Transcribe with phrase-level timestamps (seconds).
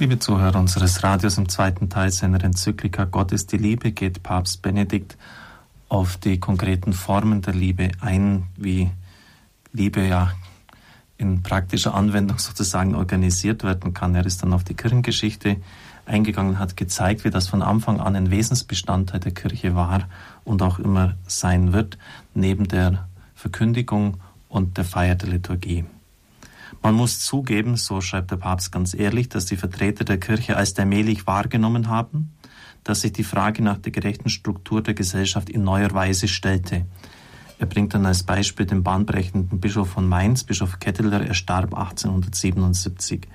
[0.00, 4.62] Liebe Zuhörer unseres Radios, im zweiten Teil seiner Enzyklika Gott ist die Liebe geht Papst
[4.62, 5.18] Benedikt
[5.88, 8.92] auf die konkreten Formen der Liebe ein, wie
[9.72, 10.34] Liebe ja
[11.16, 14.14] in praktischer Anwendung sozusagen organisiert werden kann.
[14.14, 15.56] Er ist dann auf die Kirchengeschichte
[16.06, 20.08] eingegangen, hat gezeigt, wie das von Anfang an ein Wesensbestandteil der Kirche war
[20.44, 21.98] und auch immer sein wird,
[22.34, 24.18] neben der Verkündigung
[24.48, 25.86] und der Feier der Liturgie.
[26.82, 30.78] Man muss zugeben, so schreibt der Papst ganz ehrlich, dass die Vertreter der Kirche als
[30.78, 32.32] allmählich wahrgenommen haben,
[32.84, 36.86] dass sich die Frage nach der gerechten Struktur der Gesellschaft in neuer Weise stellte.
[37.58, 43.26] Er bringt dann als Beispiel den bahnbrechenden Bischof von Mainz, Bischof Ketteler, er starb 1877.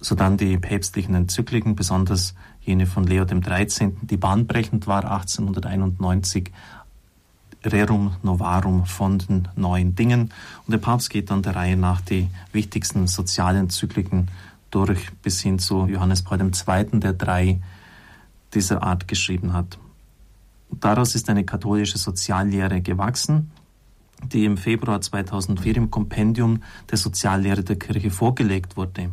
[0.00, 6.52] So dann die päpstlichen Enzykliken, besonders jene von Leo XIII., die bahnbrechend war 1891,
[7.64, 10.32] Rerum Novarum von den neuen Dingen.
[10.66, 14.30] Und der Papst geht dann der Reihe nach die wichtigsten sozialen Zykliken
[14.70, 17.60] durch bis hin zu Johannes Paul II., der drei
[18.54, 19.78] dieser Art geschrieben hat.
[20.70, 23.50] Daraus ist eine katholische Soziallehre gewachsen,
[24.32, 29.10] die im Februar 2004 im Kompendium der Soziallehre der Kirche vorgelegt wurde.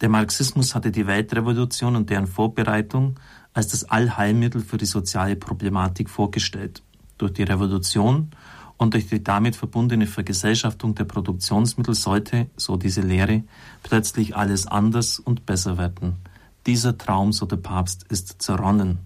[0.00, 3.18] Der Marxismus hatte die Weltrevolution und deren Vorbereitung
[3.58, 6.80] als das Allheilmittel für die soziale Problematik vorgestellt.
[7.18, 8.30] Durch die Revolution
[8.76, 13.42] und durch die damit verbundene Vergesellschaftung der Produktionsmittel sollte, so diese Lehre,
[13.82, 16.18] plötzlich alles anders und besser werden.
[16.66, 18.98] Dieser Traum, so der Papst, ist zerronnen.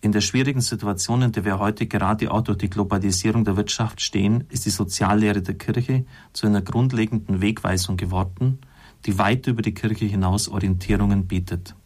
[0.00, 4.00] In der schwierigen Situation, in der wir heute gerade auch durch die Globalisierung der Wirtschaft
[4.00, 8.58] stehen, ist die Soziallehre der Kirche zu einer grundlegenden Wegweisung geworden,
[9.04, 11.76] die weit über die Kirche hinaus Orientierungen bietet.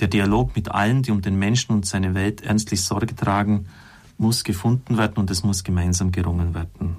[0.00, 3.66] Der Dialog mit allen, die um den Menschen und seine Welt ernstlich Sorge tragen,
[4.18, 6.96] muss gefunden werden und es muss gemeinsam gerungen werden.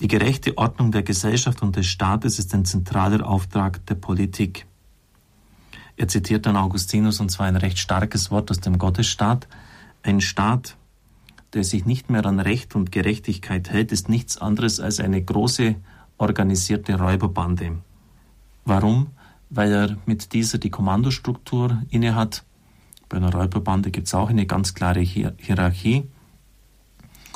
[0.00, 4.66] Die gerechte Ordnung der Gesellschaft und des Staates ist ein zentraler Auftrag der Politik.
[5.96, 9.46] Er zitiert dann Augustinus und zwar ein recht starkes Wort aus dem Gottesstaat.
[10.02, 10.76] Ein Staat,
[11.52, 15.76] der sich nicht mehr an Recht und Gerechtigkeit hält, ist nichts anderes als eine große
[16.18, 17.78] organisierte Räuberbande.
[18.64, 19.08] Warum?
[19.54, 22.42] Weil er mit dieser die Kommandostruktur innehat.
[23.08, 26.04] Bei einer Räuberbande gibt es auch eine ganz klare Hierarchie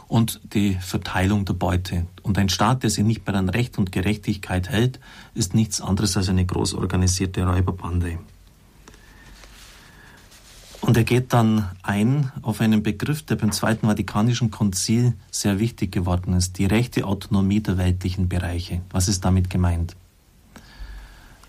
[0.08, 2.06] und die Verteilung der Beute.
[2.22, 4.98] Und ein Staat, der sich nicht mehr an Recht und Gerechtigkeit hält,
[5.34, 8.18] ist nichts anderes als eine groß organisierte Räuberbande.
[10.80, 15.92] Und er geht dann ein auf einen Begriff, der beim Zweiten Vatikanischen Konzil sehr wichtig
[15.92, 18.82] geworden ist, die rechte Autonomie der weltlichen Bereiche.
[18.90, 19.96] Was ist damit gemeint?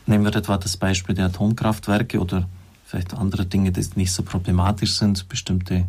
[0.08, 2.48] Nehmen wir etwa das Beispiel der Atomkraftwerke oder
[2.86, 5.86] vielleicht andere Dinge, die nicht so problematisch sind, bestimmte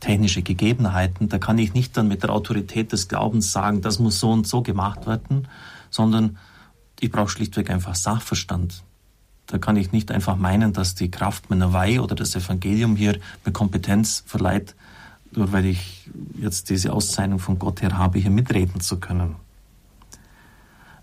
[0.00, 1.28] technische Gegebenheiten.
[1.28, 4.46] Da kann ich nicht dann mit der Autorität des Glaubens sagen, das muss so und
[4.46, 5.46] so gemacht werden,
[5.88, 6.36] sondern
[6.98, 8.82] ich brauche schlichtweg einfach Sachverstand.
[9.46, 13.20] Da kann ich nicht einfach meinen, dass die Kraft meiner Weihe oder das Evangelium hier
[13.44, 14.74] mir Kompetenz verleiht,
[15.32, 19.36] nur weil ich jetzt diese Auszeichnung von Gott her habe, hier mitreden zu können.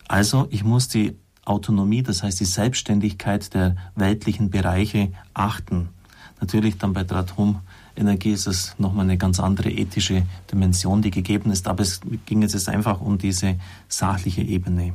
[0.07, 1.17] Also ich muss die
[1.47, 5.89] Autonomie, das heißt die Selbstständigkeit der weltlichen Bereiche achten.
[6.39, 11.51] Natürlich dann bei der Atomenergie ist es nochmal eine ganz andere ethische Dimension, die gegeben
[11.51, 13.55] ist, aber es ging jetzt einfach um diese
[13.87, 14.93] sachliche Ebene.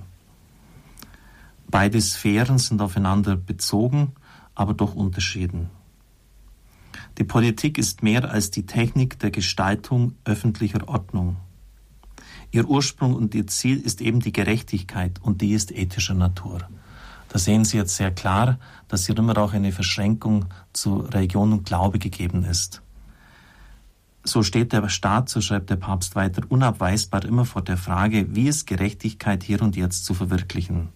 [1.69, 4.13] Beide Sphären sind aufeinander bezogen,
[4.55, 5.71] aber doch unterschieden.
[7.19, 11.37] Die Politik ist mehr als die Technik der Gestaltung öffentlicher Ordnung.
[12.53, 16.61] Ihr Ursprung und ihr Ziel ist eben die Gerechtigkeit und die ist ethischer Natur.
[17.31, 18.59] Da sehen Sie jetzt sehr klar,
[18.89, 22.83] dass hier immer auch eine Verschränkung zu Religion und Glaube gegeben ist.
[24.23, 28.49] So steht der Staat, so schreibt der Papst weiter, unabweisbar immer vor der Frage, wie
[28.49, 30.91] ist Gerechtigkeit hier und jetzt zu verwirklichen.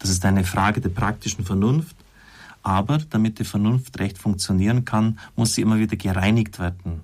[0.00, 1.96] Das ist eine Frage der praktischen Vernunft,
[2.64, 7.02] aber damit die Vernunft recht funktionieren kann, muss sie immer wieder gereinigt werden.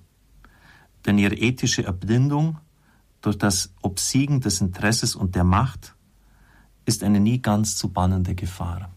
[1.07, 2.59] Denn ihre ethische Erblindung
[3.23, 5.95] durch das Obsiegen des Interesses und der Macht
[6.85, 8.91] ist eine nie ganz zu bannende Gefahr.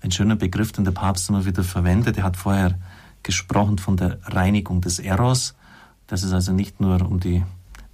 [0.00, 2.16] Ein schöner Begriff, den der Papst immer wieder verwendet.
[2.16, 2.78] Er hat vorher
[3.22, 5.54] gesprochen von der Reinigung des Eros,
[6.06, 7.44] dass es also nicht nur um die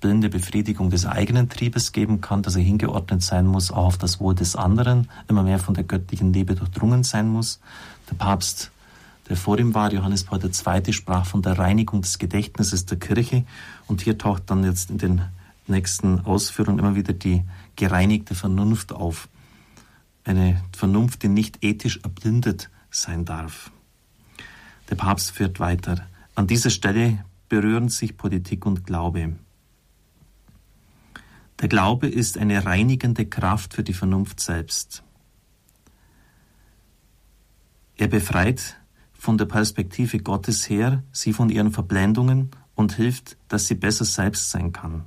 [0.00, 4.20] blinde Befriedigung des eigenen Triebes geben kann, dass er hingeordnet sein muss, auch auf das
[4.20, 7.60] Wohl des anderen, immer mehr von der göttlichen Liebe durchdrungen sein muss.
[8.08, 8.70] Der Papst
[9.28, 13.44] der vor ihm war, Johannes Paul II., sprach von der Reinigung des Gedächtnisses der Kirche.
[13.86, 15.22] Und hier taucht dann jetzt in den
[15.66, 17.42] nächsten Ausführungen immer wieder die
[17.74, 19.28] gereinigte Vernunft auf.
[20.24, 23.70] Eine Vernunft, die nicht ethisch erblindet sein darf.
[24.90, 26.06] Der Papst führt weiter.
[26.36, 29.36] An dieser Stelle berühren sich Politik und Glaube.
[31.60, 35.02] Der Glaube ist eine reinigende Kraft für die Vernunft selbst.
[37.96, 38.76] Er befreit
[39.26, 44.52] von der Perspektive Gottes her sie von ihren Verblendungen und hilft, dass sie besser selbst
[44.52, 45.02] sein kann.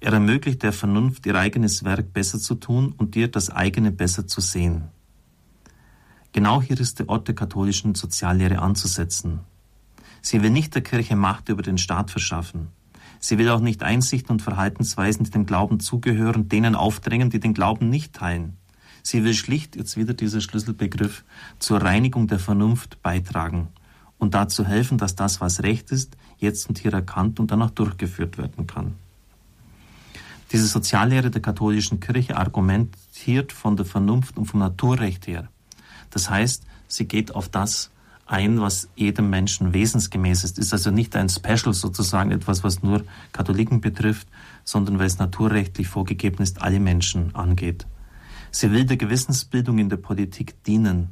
[0.00, 4.26] Er ermöglicht der Vernunft, ihr eigenes Werk besser zu tun und dir das eigene besser
[4.26, 4.88] zu sehen.
[6.32, 9.40] Genau hier ist der Ort der katholischen Soziallehre anzusetzen.
[10.20, 12.68] Sie will nicht der Kirche Macht über den Staat verschaffen.
[13.18, 17.54] Sie will auch nicht Einsichten und Verhaltensweisen, die dem Glauben zugehören, denen aufdrängen, die den
[17.54, 18.58] Glauben nicht teilen.
[19.06, 21.22] Sie will schlicht, jetzt wieder dieser Schlüsselbegriff,
[21.60, 23.68] zur Reinigung der Vernunft beitragen
[24.18, 27.70] und dazu helfen, dass das, was recht ist, jetzt und hier erkannt und dann auch
[27.70, 28.96] durchgeführt werden kann.
[30.50, 35.50] Diese Soziallehre der katholischen Kirche argumentiert von der Vernunft und vom Naturrecht her.
[36.10, 37.92] Das heißt, sie geht auf das
[38.26, 40.58] ein, was jedem Menschen wesensgemäß ist.
[40.58, 44.26] Ist also nicht ein Special sozusagen, etwas, was nur Katholiken betrifft,
[44.64, 47.86] sondern weil es naturrechtlich vorgegeben ist, alle Menschen angeht.
[48.50, 51.10] Sie will der Gewissensbildung in der Politik dienen.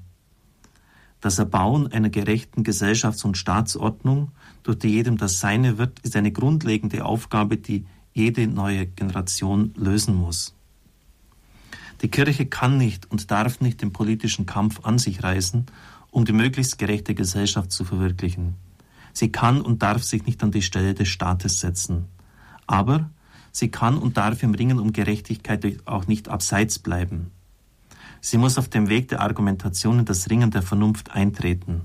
[1.20, 4.32] Das Erbauen einer gerechten Gesellschafts- und Staatsordnung,
[4.62, 10.14] durch die jedem das Seine wird, ist eine grundlegende Aufgabe, die jede neue Generation lösen
[10.14, 10.54] muss.
[12.02, 15.66] Die Kirche kann nicht und darf nicht den politischen Kampf an sich reißen,
[16.10, 18.56] um die möglichst gerechte Gesellschaft zu verwirklichen.
[19.14, 22.06] Sie kann und darf sich nicht an die Stelle des Staates setzen.
[22.66, 23.10] Aber
[23.54, 27.30] sie kann und darf im Ringen um Gerechtigkeit auch nicht abseits bleiben.
[28.20, 31.82] Sie muss auf dem Weg der Argumentation in das Ringen der Vernunft eintreten.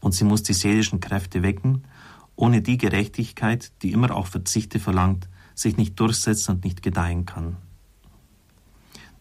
[0.00, 1.84] Und sie muss die seelischen Kräfte wecken,
[2.36, 7.56] ohne die Gerechtigkeit, die immer auch Verzichte verlangt, sich nicht durchsetzen und nicht gedeihen kann.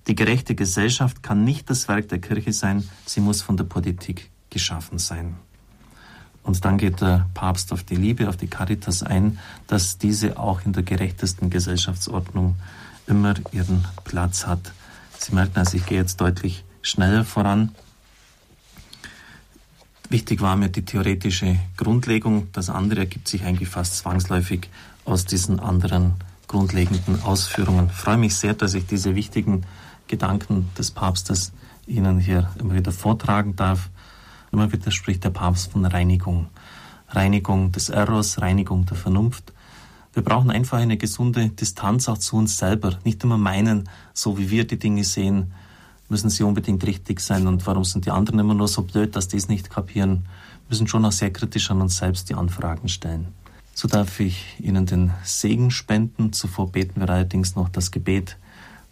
[0.07, 4.29] Die gerechte Gesellschaft kann nicht das Werk der Kirche sein, sie muss von der Politik
[4.49, 5.35] geschaffen sein.
[6.43, 10.65] Und dann geht der Papst auf die Liebe, auf die Caritas ein, dass diese auch
[10.65, 12.55] in der gerechtesten Gesellschaftsordnung
[13.07, 14.71] immer ihren Platz hat.
[15.17, 17.75] Sie merken also, ich gehe jetzt deutlich schneller voran.
[20.09, 22.47] Wichtig war mir die theoretische Grundlegung.
[22.51, 24.69] Das andere ergibt sich eigentlich fast zwangsläufig
[25.05, 26.15] aus diesen anderen
[26.47, 27.89] grundlegenden Ausführungen.
[27.91, 29.65] Ich freue mich sehr, dass ich diese wichtigen
[30.07, 31.51] Gedanken des Papstes
[31.85, 33.89] Ihnen hier immer wieder vortragen darf.
[34.51, 36.47] Immer wieder spricht der Papst von Reinigung.
[37.09, 39.53] Reinigung des Errors, Reinigung der Vernunft.
[40.13, 42.97] Wir brauchen einfach eine gesunde Distanz auch zu uns selber.
[43.03, 45.51] Nicht immer meinen, so wie wir die Dinge sehen,
[46.09, 49.27] müssen sie unbedingt richtig sein und warum sind die anderen immer nur so blöd, dass
[49.27, 50.25] die es nicht kapieren.
[50.67, 53.27] Wir müssen schon auch sehr kritisch an uns selbst die Anfragen stellen.
[53.75, 56.33] So darf ich Ihnen den Segen spenden.
[56.33, 58.37] Zuvor beten wir allerdings noch das Gebet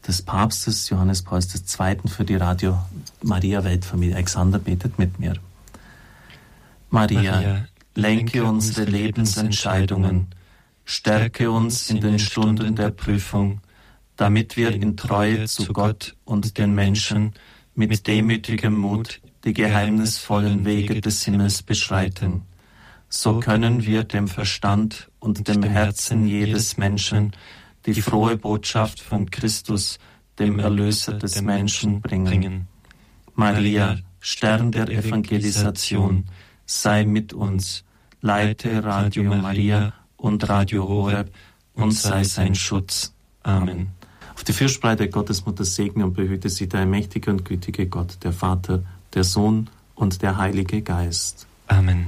[0.06, 1.98] des Papstes Johannes Pauls II.
[2.08, 2.78] für die Radio
[3.24, 4.16] Maria Weltfamilie.
[4.16, 5.36] Alexander betet mit mir.
[6.90, 10.28] Maria, Maria lenke unsere Lebensentscheidungen,
[10.86, 13.62] stärke uns in den Stunden der Prüfung,
[14.16, 17.34] damit wir in Treue zu Gott und den Menschen
[17.76, 22.44] mit demütigem Mut die geheimnisvollen Wege des Himmels beschreiten.
[23.10, 27.32] So können wir dem Verstand und dem Herzen jedes Menschen
[27.94, 29.98] die frohe Botschaft von Christus,
[30.38, 32.68] dem Erlöser des Menschen, bringen.
[33.34, 36.26] Maria, Stern der Evangelisation,
[36.66, 37.86] sei mit uns,
[38.22, 41.32] leite Radio Maria und Radio Horeb
[41.74, 43.14] und sei sein Schutz.
[43.44, 43.88] Amen.
[44.34, 48.84] Auf die Fürsprache Gottesmutter segne und behüte sie der mächtige und gütige Gott, der Vater,
[49.14, 51.48] der Sohn und der Heilige Geist.
[51.68, 52.06] Amen.